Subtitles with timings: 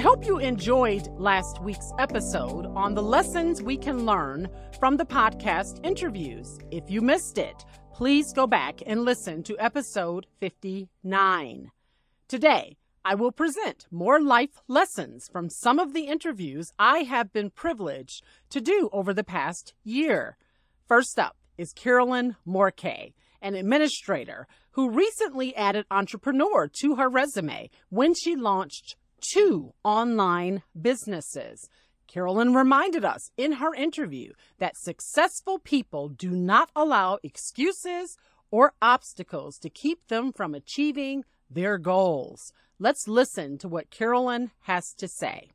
[0.00, 5.04] I hope you enjoyed last week's episode on the lessons we can learn from the
[5.04, 6.58] podcast interviews.
[6.70, 11.70] If you missed it, please go back and listen to episode 59.
[12.28, 17.50] Today, I will present more life lessons from some of the interviews I have been
[17.50, 20.38] privileged to do over the past year.
[20.88, 23.12] First up is Carolyn Morkeh,
[23.42, 31.68] an administrator who recently added entrepreneur to her resume when she launched two online businesses.
[32.06, 38.16] Carolyn reminded us in her interview that successful people do not allow excuses
[38.50, 42.52] or obstacles to keep them from achieving their goals.
[42.78, 45.50] Let's listen to what Carolyn has to say.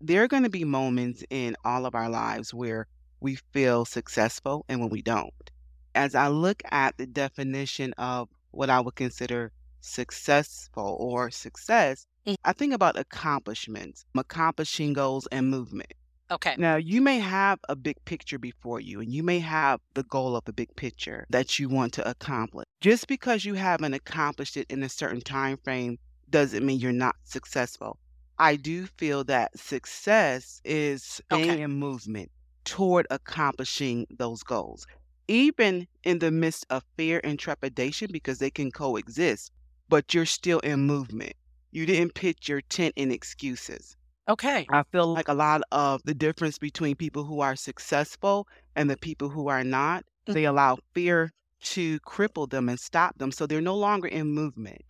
[0.00, 2.86] There are going to be moments in all of our lives where
[3.20, 5.50] we feel successful and when we don't.
[5.94, 12.36] As I look at the definition of what I would consider successful or success, Mm.
[12.44, 15.92] I think about accomplishments, accomplishing goals and movement.
[16.30, 16.56] Okay.
[16.58, 20.36] Now, you may have a big picture before you, and you may have the goal
[20.36, 22.66] of the big picture that you want to accomplish.
[22.80, 27.16] Just because you haven't accomplished it in a certain time frame doesn't mean you're not
[27.24, 27.98] successful.
[28.38, 31.62] I do feel that success is staying Okay.
[31.62, 32.30] in movement
[32.64, 34.86] toward accomplishing those goals,
[35.28, 39.50] even in the midst of fear and trepidation, because they can coexist,
[39.88, 41.32] but you're still in movement.
[41.70, 43.96] You didn't pitch your tent in excuses.
[44.28, 44.66] Okay.
[44.70, 48.96] I feel like a lot of the difference between people who are successful and the
[48.96, 50.34] people who are not, Mm.
[50.34, 53.32] they allow fear to cripple them and stop them.
[53.32, 54.82] So they're no longer in movement.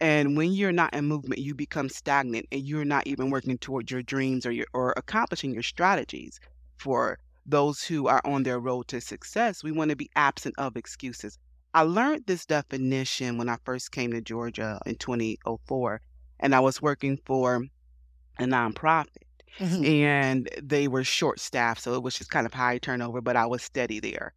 [0.00, 3.90] And when you're not in movement, you become stagnant and you're not even working towards
[3.92, 6.40] your dreams or your or accomplishing your strategies.
[6.78, 10.76] For those who are on their road to success, we want to be absent of
[10.76, 11.38] excuses.
[11.74, 16.00] I learned this definition when I first came to Georgia in 2004,
[16.40, 17.62] and I was working for
[18.38, 19.06] a nonprofit
[19.60, 19.84] Mhm.
[19.84, 23.46] and they were short staffed so it was just kind of high turnover but i
[23.46, 24.32] was steady there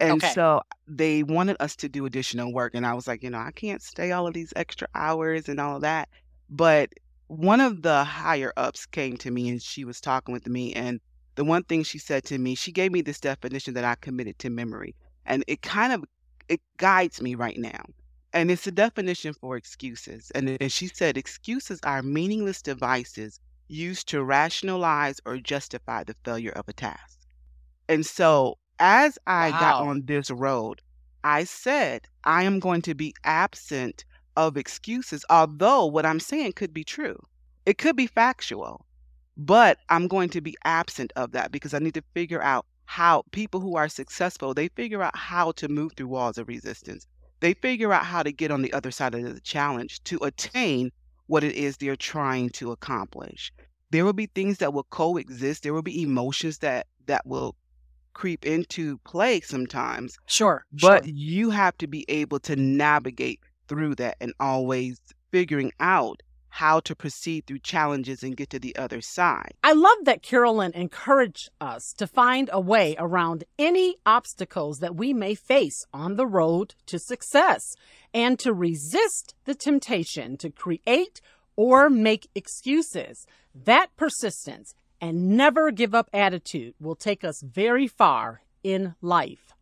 [0.00, 0.24] and Okay.
[0.24, 3.50] so they wanted us to do additional work and i was like you know i
[3.52, 6.08] can't stay all of these extra hours and all of that
[6.48, 6.90] but
[7.28, 11.00] one of the higher ups came to me and she was talking with me and
[11.36, 14.38] the one thing she said to me she gave me this definition that i committed
[14.38, 14.94] to memory
[15.26, 16.04] and it kind of
[16.48, 17.84] it guides me right now
[18.32, 24.08] and it's a definition for excuses and, and she said excuses are meaningless devices used
[24.08, 27.18] to rationalize or justify the failure of a task.
[27.88, 30.80] And so, as I got on this road,
[31.24, 34.04] I said, I am going to be absent
[34.36, 37.18] of excuses, although what I'm saying could be true.
[37.66, 38.86] It could be factual,
[39.36, 43.22] but I'm going to be absent of that because I need to figure out how
[43.32, 47.06] people who are successful, they figure out how to move through walls of resistance.
[47.40, 50.90] They figure out how to get on the other side of the challenge to attain
[51.26, 53.52] what it is they're trying to accomplish.
[53.90, 55.64] There will be things that will coexist.
[55.64, 57.56] There will be emotions that that will
[58.14, 60.64] creep into play sometimes, Sure.
[60.80, 61.12] but sure.
[61.14, 64.98] you have to be able to navigate through that and always
[65.30, 69.54] figuring out how to proceed through challenges and get to the other side.
[69.62, 75.12] I love that Carolyn encouraged us to find a way around any obstacles that we
[75.12, 77.74] may face on the road to success
[78.12, 81.20] and to resist the temptation to create
[81.56, 83.26] or make excuses.
[83.54, 89.54] That persistence and never give up attitude will take us very far in life.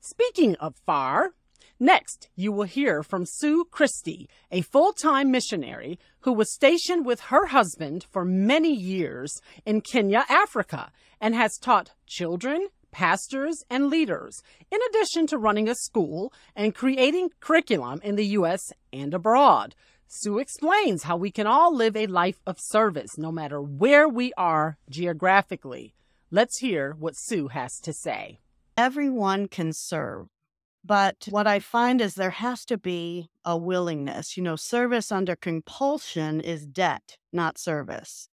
[0.00, 1.30] Speaking of far,
[1.78, 7.20] next you will hear from Sue Christie, a full time missionary who was stationed with
[7.22, 10.90] her husband for many years in Kenya, Africa,
[11.20, 17.30] and has taught children, pastors, and leaders, in addition to running a school and creating
[17.40, 18.72] curriculum in the U.S.
[18.92, 19.74] and abroad.
[20.06, 24.32] Sue explains how we can all live a life of service no matter where we
[24.36, 25.94] are geographically.
[26.30, 28.38] Let's hear what Sue has to say.
[28.76, 30.26] everyone can serve.
[30.84, 34.36] But what I find is there has to be a willingness.
[34.36, 38.28] You know, service under compulsion is debt, not service.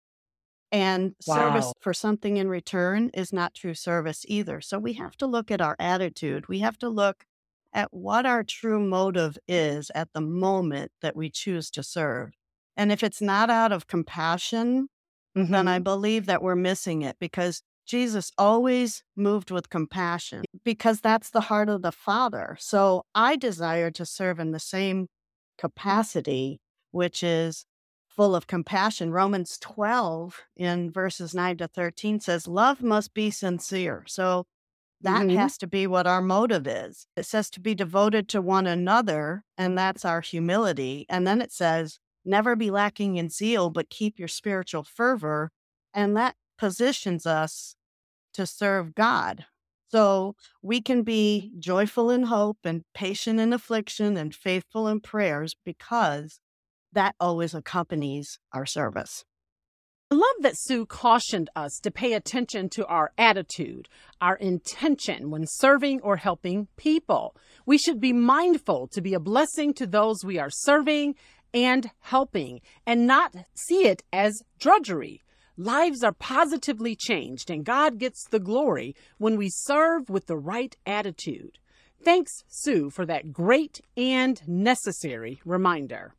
[0.73, 4.61] And service for something in return is not true service either.
[4.61, 6.49] So we have to look at our attitude.
[6.49, 7.25] We have to look
[7.73, 12.31] at what our true motive is at the moment that we choose to serve.
[12.77, 14.89] And if it's not out of compassion,
[15.35, 15.85] then I mm-hmm.
[15.85, 21.69] believe that we're missing it because Jesus always moved with compassion because that's the heart
[21.69, 22.57] of the Father.
[22.61, 25.09] So I desire to serve in the same
[25.59, 26.61] capacity,
[26.93, 27.65] which is
[28.07, 29.11] full of compassion.
[29.11, 34.05] Romans 12 in verses 9 to 13 says, Love must be sincere.
[34.07, 34.47] So
[35.01, 35.37] that Mhm.
[35.37, 37.07] has to be what our motive is.
[37.17, 41.07] It says to be devoted to one another, and that's our humility.
[41.09, 45.51] And then it says, never be lacking in zeal, but keep your spiritual fervor.
[45.95, 47.75] And that positions us
[48.35, 49.47] to serve God.
[49.91, 55.57] So we can be joyful in hope and patient in affliction and faithful in prayers
[55.65, 56.39] because
[56.93, 59.25] that always accompanies our service.
[60.13, 63.89] I love that Sue cautioned us to pay attention to our attitude,
[64.21, 67.37] our intention when serving or helping people.
[67.65, 71.15] We should be mindful to be a blessing to those we are serving
[71.55, 75.21] and helping and not see it as drudgery.
[75.63, 80.75] Lives are positively changed, and God gets the glory when we serve with the right
[80.87, 81.59] attitude.
[82.03, 86.15] Thanks, Sue, for that great and necessary reminder.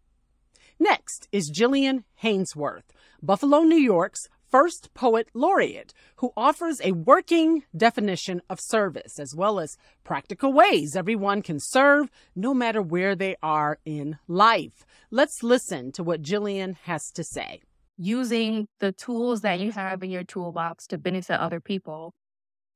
[0.80, 2.84] Next is Jillian Haynesworth,
[3.24, 9.60] Buffalo, New York's first poet laureate, who offers a working definition of service as well
[9.60, 14.86] as practical ways everyone can serve no matter where they are in life.
[15.10, 17.62] Let's listen to what Jillian has to say.
[17.98, 22.14] Using the tools that you have in your toolbox to benefit other people.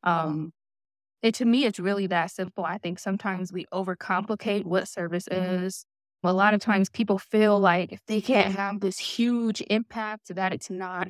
[0.04, 0.52] Um,
[1.22, 2.64] it to me, it's really that simple.
[2.64, 5.86] I think sometimes we overcomplicate what service is
[6.30, 10.54] a lot of times people feel like if they can't have this huge impact, that
[10.54, 11.10] it's not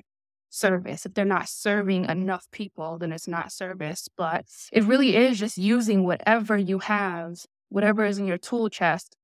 [0.50, 1.06] service.
[1.06, 4.08] If they're not serving enough people, then it's not service.
[4.18, 7.38] But it really is just using whatever you have,
[7.69, 9.16] whatever is in your tool chest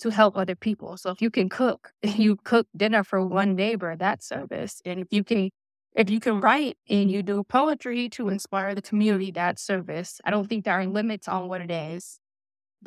[0.00, 0.96] to help other people.
[0.96, 4.80] So if you can cook, you cook dinner for one neighbor, that service.
[4.84, 5.50] And if you can
[5.94, 10.20] if you can write and you do poetry to inspire the community, that service.
[10.26, 12.20] I don't think there are limits on what it is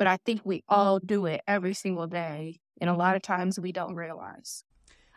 [0.00, 2.60] but I think we all do it every single day.
[2.80, 4.64] And a lot of times we don't realize.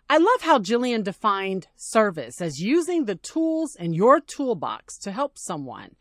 [0.09, 5.37] I love how Jillian defined service as using the tools in your toolbox to help
[5.37, 5.91] someone.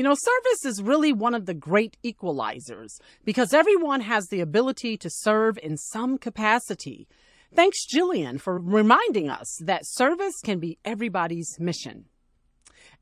[0.00, 4.96] You know, service is really one of the great equalizers because everyone has the ability
[4.96, 7.06] to serve in some capacity.
[7.54, 12.06] Thanks, Jillian, for reminding us that service can be everybody's mission.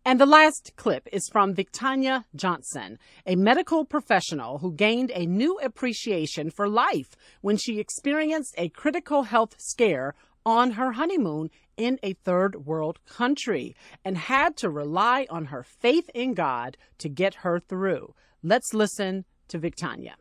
[0.05, 5.57] And the last clip is from VicTonia Johnson, a medical professional who gained a new
[5.63, 12.13] appreciation for life when she experienced a critical health scare on her honeymoon in a
[12.13, 17.59] third world country and had to rely on her faith in God to get her
[17.59, 18.15] through.
[18.43, 20.15] Let's listen to VicTonia.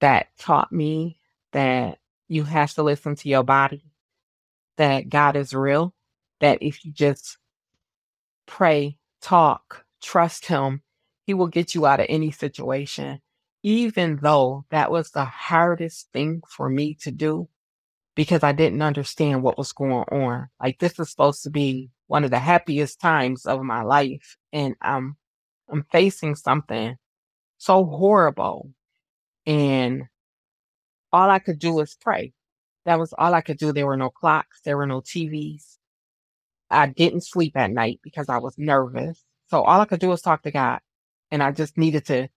[0.00, 1.18] That taught me
[1.52, 1.98] that
[2.28, 3.84] you have to listen to your body,
[4.76, 5.94] that God is real,
[6.40, 7.38] that if you just
[8.46, 10.82] pray talk, trust him.
[11.24, 13.20] He will get you out of any situation.
[13.62, 17.48] Even though that was the hardest thing for me to do
[18.16, 20.48] because I didn't understand what was going on.
[20.60, 24.36] Like this is supposed to be one of the happiest times of my life.
[24.52, 25.16] And I'm,
[25.70, 26.96] I'm facing something
[27.58, 28.72] so horrible.
[29.46, 30.04] And
[31.12, 32.32] all I could do was pray.
[32.86, 33.72] That was all I could do.
[33.72, 34.60] There were no clocks.
[34.64, 35.76] There were no TVs.
[36.70, 39.22] I didn't sleep at night because I was nervous.
[39.48, 40.80] So all I could do was talk to God.
[41.30, 42.28] And I just needed to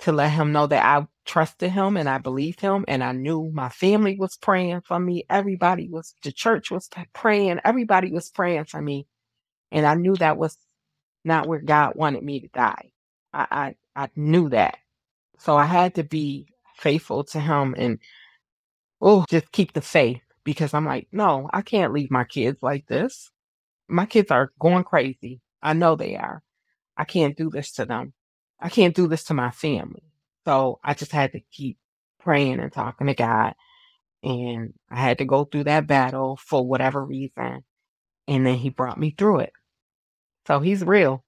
[0.00, 3.50] to let him know that I trusted him and I believed him and I knew
[3.52, 5.24] my family was praying for me.
[5.30, 7.60] Everybody was the church was praying.
[7.64, 9.06] Everybody was praying for me.
[9.72, 10.58] And I knew that was
[11.24, 12.92] not where God wanted me to die.
[13.32, 14.78] I I, I knew that.
[15.38, 16.48] So I had to be
[16.78, 17.98] faithful to him and
[19.00, 22.86] oh just keep the faith because I'm like, no, I can't leave my kids like
[22.86, 23.30] this
[23.88, 25.40] my kids are going crazy.
[25.62, 26.42] I know they are.
[26.96, 28.14] I can't do this to them.
[28.60, 30.02] I can't do this to my family.
[30.46, 31.78] So I just had to keep
[32.20, 33.54] praying and talking to God.
[34.22, 37.64] And I had to go through that battle for whatever reason.
[38.28, 39.52] And then he brought me through it.
[40.46, 41.24] So he's real.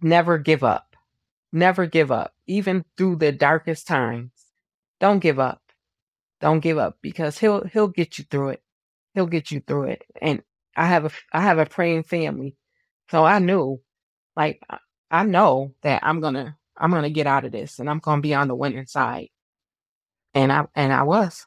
[0.00, 0.96] Never give up.
[1.52, 2.34] Never give up.
[2.46, 4.30] Even through the darkest times.
[5.00, 5.60] Don't give up.
[6.40, 8.62] Don't give up because he'll he'll get you through it.
[9.14, 10.02] He'll get you through it.
[10.20, 10.42] And
[10.76, 12.56] I have a I have a praying family,
[13.10, 13.80] so I knew,
[14.36, 14.60] like
[15.14, 18.34] I know that I'm gonna I'm gonna get out of this, and I'm gonna be
[18.34, 19.28] on the winning side,
[20.34, 21.46] and I and I was.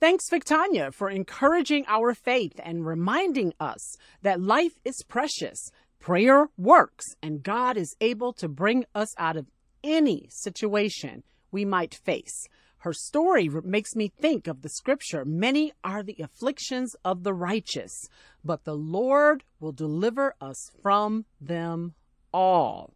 [0.00, 5.70] Thanks, VicTonia, for encouraging our faith and reminding us that life is precious.
[6.00, 9.50] Prayer works, and God is able to bring us out of
[9.84, 12.48] any situation we might face.
[12.78, 18.08] Her story makes me think of the scripture Many are the afflictions of the righteous,
[18.42, 21.92] but the Lord will deliver us from them
[22.32, 22.94] all.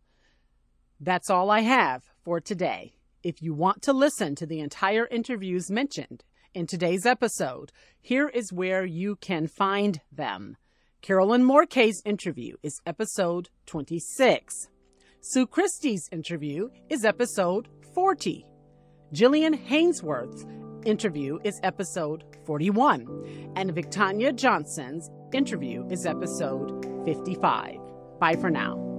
[1.01, 2.95] That's all I have for today.
[3.23, 8.53] If you want to listen to the entire interviews mentioned in today's episode, here is
[8.53, 10.57] where you can find them.
[11.03, 14.69] Carolyn Morkeh's interview is episode 26.
[15.21, 18.47] Sue Christie's interview is episode 40.
[19.13, 20.47] Jillian Haynesworth's
[20.85, 27.77] interview is episode 41, and VicTonia Johnson's interview is episode 55.
[28.19, 28.90] Bye for now.